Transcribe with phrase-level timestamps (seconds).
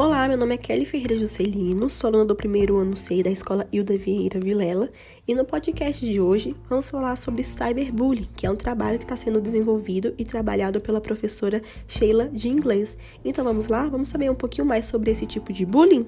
[0.00, 3.66] Olá, meu nome é Kelly Ferreira Juscelino, sou aluna do primeiro ano C da Escola
[3.72, 4.88] Hilda Vieira Vilela
[5.26, 9.16] e no podcast de hoje vamos falar sobre cyberbullying, que é um trabalho que está
[9.16, 12.96] sendo desenvolvido e trabalhado pela professora Sheila de inglês.
[13.24, 16.06] Então vamos lá, vamos saber um pouquinho mais sobre esse tipo de bullying?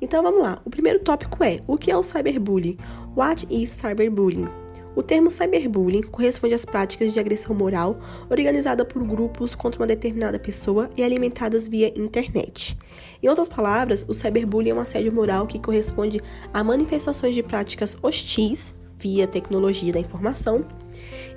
[0.00, 2.78] Então vamos lá, o primeiro tópico é, o que é o cyberbullying?
[3.16, 4.61] What is cyberbullying?
[4.94, 7.98] O termo cyberbullying corresponde às práticas de agressão moral
[8.30, 12.76] organizada por grupos contra uma determinada pessoa e alimentadas via internet.
[13.22, 16.20] Em outras palavras, o cyberbullying é um assédio moral que corresponde
[16.52, 20.64] a manifestações de práticas hostis via tecnologia da informação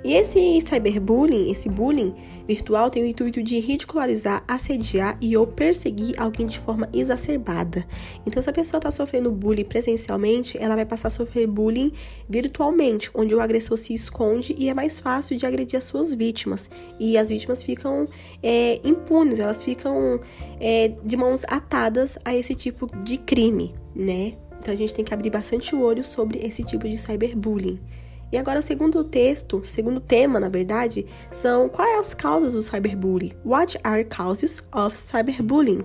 [0.06, 2.14] e esse cyberbullying, esse bullying
[2.46, 7.84] virtual, tem o intuito de ridicularizar, assediar e ou perseguir alguém de forma exacerbada.
[8.24, 11.90] Então, se a pessoa está sofrendo bullying presencialmente, ela vai passar a sofrer bullying
[12.28, 16.70] virtualmente, onde o agressor se esconde e é mais fácil de agredir as suas vítimas.
[17.00, 18.06] E as vítimas ficam
[18.40, 20.20] é, impunes, elas ficam
[20.60, 24.34] é, de mãos atadas a esse tipo de crime, né?
[24.60, 27.80] Então a gente tem que abrir bastante o olho sobre esse tipo de cyberbullying.
[28.32, 33.32] E agora o segundo texto, segundo tema, na verdade, são quais as causas do cyberbullying?
[33.44, 35.84] What are causes of cyberbullying?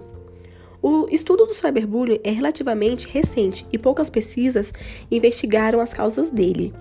[0.81, 4.73] O estudo do cyberbullying é relativamente recente e poucas pesquisas
[5.11, 6.73] investigaram as causas dele.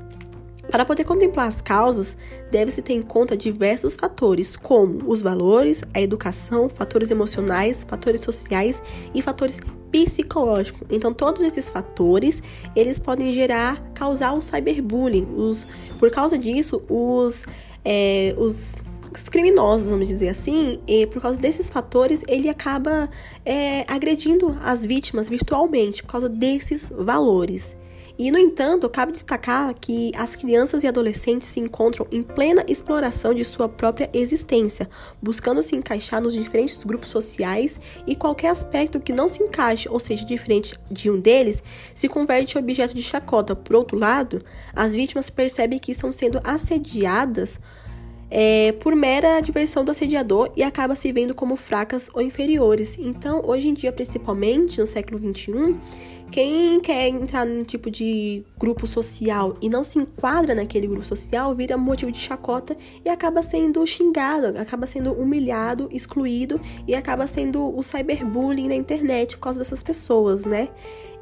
[0.71, 2.17] Para poder contemplar as causas,
[2.51, 8.81] deve-se ter em conta diversos fatores, como os valores, a educação, fatores emocionais, fatores sociais
[9.13, 10.87] e fatores psicológicos.
[10.89, 12.41] Então, todos esses fatores,
[12.77, 15.27] eles podem gerar, causar o cyberbullying.
[15.37, 15.67] Os,
[15.99, 17.45] por causa disso, os,
[17.85, 18.77] é, os
[19.13, 23.11] os criminosos, vamos dizer assim, e por causa desses fatores, ele acaba
[23.45, 27.77] é, agredindo as vítimas virtualmente, por causa desses valores.
[28.21, 33.33] E, no entanto, cabe destacar que as crianças e adolescentes se encontram em plena exploração
[33.33, 34.91] de sua própria existência,
[35.23, 39.99] buscando se encaixar nos diferentes grupos sociais e qualquer aspecto que não se encaixe, ou
[39.99, 41.63] seja, diferente de um deles,
[41.95, 43.57] se converte em objeto de chacota.
[43.57, 44.45] Por outro lado,
[44.77, 47.59] as vítimas percebem que estão sendo assediadas
[48.31, 52.97] é, por mera diversão do assediador e acaba se vendo como fracas ou inferiores.
[52.99, 55.75] Então, hoje em dia, principalmente no século XXI,
[56.31, 61.55] quem quer entrar num tipo de grupo social e não se enquadra naquele grupo social
[61.55, 67.77] vira motivo de chacota e acaba sendo xingado, acaba sendo humilhado, excluído e acaba sendo
[67.77, 70.69] o cyberbullying na internet por causa dessas pessoas, né?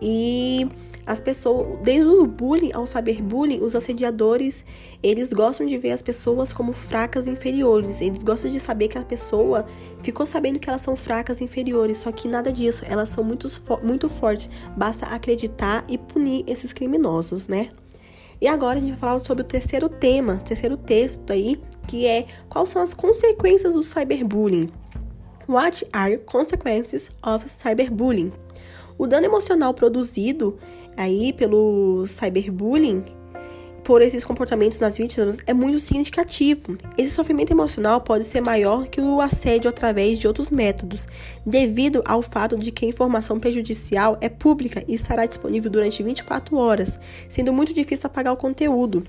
[0.00, 0.68] E
[1.06, 4.64] as pessoas, desde o bullying ao cyberbullying, os assediadores,
[5.02, 8.00] eles gostam de ver as pessoas como fracas e inferiores.
[8.00, 9.64] Eles gostam de saber que a pessoa
[10.02, 13.48] ficou sabendo que elas são fracas e inferiores, só que nada disso, elas são muito,
[13.82, 14.50] muito fortes.
[14.76, 17.70] Basta acreditar e punir esses criminosos, né?
[18.40, 22.26] E agora a gente vai falar sobre o terceiro tema, terceiro texto aí, que é
[22.48, 24.70] quais são as consequências do cyberbullying.
[25.48, 28.30] What are consequences of cyberbullying?
[28.98, 30.58] O dano emocional produzido
[30.96, 33.04] aí pelo cyberbullying
[33.84, 36.76] por esses comportamentos nas vítimas é muito significativo.
[36.98, 41.06] Esse sofrimento emocional pode ser maior que o assédio através de outros métodos,
[41.46, 46.54] devido ao fato de que a informação prejudicial é pública e estará disponível durante 24
[46.56, 46.98] horas,
[47.30, 49.06] sendo muito difícil apagar o conteúdo.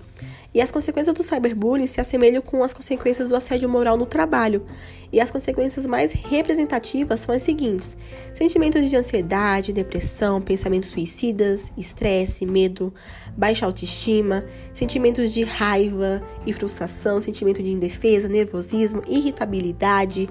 [0.54, 4.66] E as consequências do cyberbullying se assemelham com as consequências do assédio moral no trabalho.
[5.12, 7.96] E as consequências mais representativas são as seguintes:
[8.34, 12.94] sentimentos de ansiedade, depressão, pensamentos suicidas, estresse, medo,
[13.38, 14.44] baixa autoestima,
[14.74, 20.28] sentimentos de raiva e frustração, sentimento de indefesa, nervosismo, irritabilidade,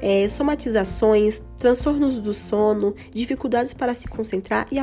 [0.00, 4.78] é, somatizações, transtornos do sono, dificuldades para se concentrar e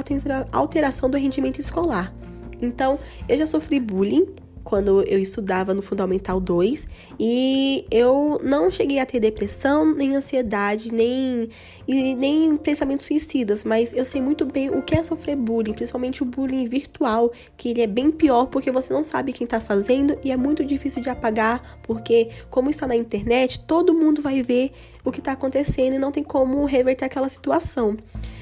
[0.51, 2.13] alteração do rendimento escolar.
[2.62, 4.28] Então, eu já sofri bullying
[4.65, 6.87] quando eu estudava no Fundamental 2
[7.19, 11.47] e eu não cheguei a ter depressão, nem ansiedade, nem,
[11.87, 16.23] e, nem pensamentos suicidas, mas eu sei muito bem o que é sofrer bullying, principalmente
[16.23, 20.17] o bullying virtual, que ele é bem pior porque você não sabe quem tá fazendo
[20.23, 24.71] e é muito difícil de apagar, porque como está na internet, todo mundo vai ver
[25.03, 27.95] o que está acontecendo e não tem como reverter aquela situação.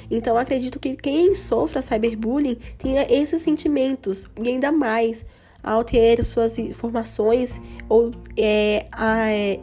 [0.09, 5.25] Então acredito que quem sofra cyberbullying tenha esses sentimentos e ainda mais
[5.63, 9.60] ao ter suas informações ou é, a, é,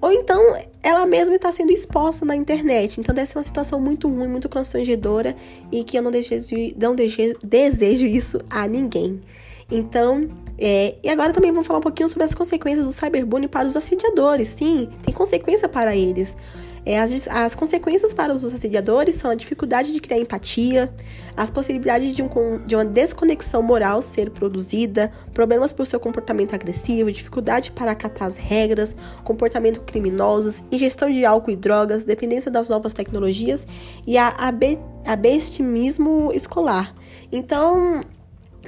[0.00, 0.40] ou então
[0.82, 3.00] ela mesma está sendo exposta na internet.
[3.00, 5.34] Então deve ser uma situação muito ruim, muito constrangedora
[5.72, 9.20] e que eu não desejo, não desejo, desejo isso a ninguém.
[9.70, 10.28] Então,
[10.58, 13.76] é, e agora também vamos falar um pouquinho sobre as consequências do cyberbullying para os
[13.76, 14.48] assediadores.
[14.48, 16.36] Sim, tem consequência para eles.
[16.86, 20.92] É, as, as consequências para os assediadores são a dificuldade de criar empatia,
[21.34, 22.28] as possibilidades de, um,
[22.66, 28.36] de uma desconexão moral ser produzida, problemas por seu comportamento agressivo, dificuldade para acatar as
[28.36, 28.94] regras,
[29.24, 33.66] comportamento criminosos, ingestão de álcool e drogas, dependência das novas tecnologias
[34.06, 34.34] e a
[35.06, 36.94] abestimismo escolar.
[37.32, 38.02] Então,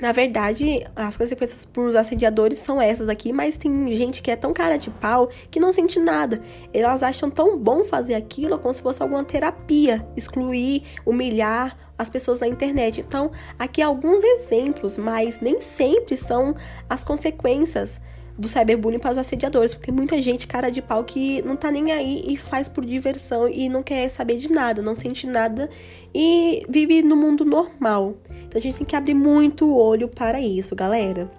[0.01, 4.37] na verdade, as consequências para os assediadores são essas aqui, mas tem gente que é
[4.37, 6.43] tão cara de pau que não sente nada.
[6.73, 12.41] Elas acham tão bom fazer aquilo como se fosse alguma terapia, excluir, humilhar as pessoas
[12.41, 13.01] na internet.
[13.01, 16.55] Então, aqui alguns exemplos, mas nem sempre são
[16.89, 18.01] as consequências
[18.39, 21.71] do cyberbullying para os assediadores, porque tem muita gente cara de pau que não tá
[21.71, 25.71] nem aí e faz por diversão e não quer saber de nada, não sente nada
[26.15, 28.15] e vive no mundo normal.
[28.47, 31.31] Então a gente tem que abrir muito o olho para isso, galera.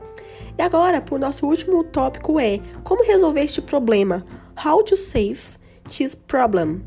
[0.58, 4.26] E agora, o nosso último tópico é como resolver este problema.
[4.66, 5.40] How to save
[5.88, 6.82] this problem.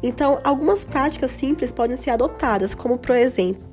[0.00, 3.65] Então, algumas práticas simples podem ser adotadas, como por exemplo,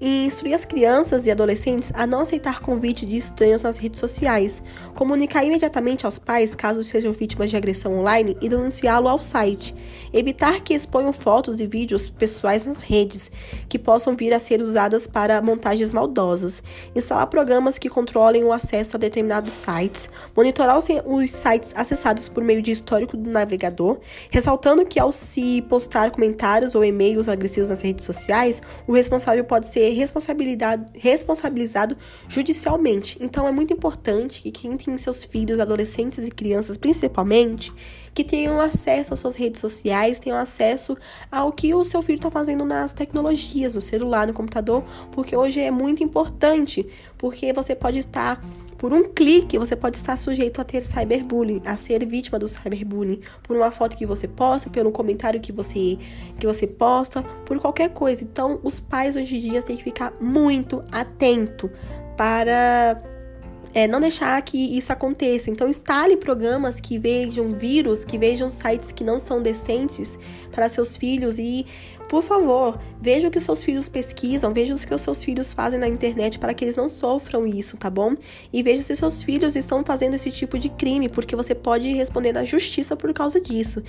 [0.00, 4.62] e instruir as crianças e adolescentes a não aceitar convite de estranhos nas redes sociais,
[4.94, 9.74] comunicar imediatamente aos pais caso sejam vítimas de agressão online e denunciá-lo ao site,
[10.12, 13.30] evitar que exponham fotos e vídeos pessoais nas redes,
[13.68, 16.62] que possam vir a ser usadas para montagens maldosas,
[16.94, 22.60] instalar programas que controlem o acesso a determinados sites, monitorar os sites acessados por meio
[22.60, 23.98] de histórico do navegador,
[24.30, 29.68] ressaltando que ao se postar comentários ou e-mails agressivos nas redes sociais, o responsável pode
[29.68, 31.96] ser responsabilizado
[32.28, 33.16] judicialmente.
[33.20, 37.72] Então é muito importante que quem tem seus filhos, adolescentes e crianças principalmente,
[38.16, 40.96] que tenham acesso às suas redes sociais, tenham acesso
[41.30, 44.82] ao que o seu filho está fazendo nas tecnologias, no celular, no computador,
[45.12, 46.86] porque hoje é muito importante,
[47.18, 48.42] porque você pode estar
[48.78, 53.20] por um clique, você pode estar sujeito a ter cyberbullying, a ser vítima do cyberbullying,
[53.42, 55.98] por uma foto que você posta, pelo comentário que você
[56.40, 58.24] que você posta, por qualquer coisa.
[58.24, 61.70] Então, os pais hoje em dia têm que ficar muito atento
[62.16, 62.98] para
[63.76, 65.50] é, não deixar que isso aconteça.
[65.50, 70.18] Então, instale programas que vejam vírus, que vejam sites que não são decentes
[70.50, 71.66] para seus filhos e,
[72.08, 75.52] por favor, veja o que os seus filhos pesquisam, veja o que os seus filhos
[75.52, 78.14] fazem na internet para que eles não sofram isso, tá bom?
[78.50, 82.32] E veja se seus filhos estão fazendo esse tipo de crime, porque você pode responder
[82.32, 83.82] na justiça por causa disso.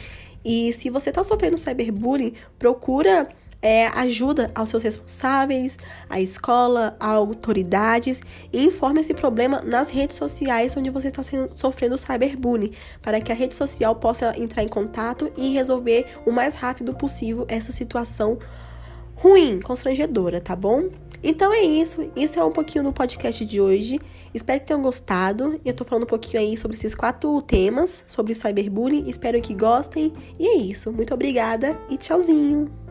[0.44, 3.30] E se você está sofrendo cyberbullying, procura
[3.62, 5.78] é, ajuda aos seus responsáveis,
[6.10, 8.22] à escola, a autoridades
[8.52, 13.32] e informe esse problema nas redes sociais onde você está sendo, sofrendo cyberbullying, para que
[13.32, 18.38] a rede social possa entrar em contato e resolver o mais rápido possível essa situação
[19.16, 20.90] ruim, constrangedora, tá bom?
[21.24, 24.00] Então é isso, isso é um pouquinho no podcast de hoje.
[24.34, 25.60] Espero que tenham gostado.
[25.66, 29.10] Eu tô falando um pouquinho aí sobre esses quatro temas, sobre cyberbullying.
[29.10, 30.14] Espero que gostem.
[30.38, 30.92] E é isso.
[30.94, 32.87] Muito obrigada e tchauzinho.